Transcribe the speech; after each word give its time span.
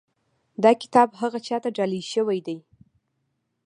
دا 0.63 0.71
کتاب 0.81 1.09
هغه 1.21 1.39
چا 1.47 1.57
ته 1.63 1.69
ډالۍ 1.75 2.01
شوی 2.13 2.39
دی. 2.47 2.57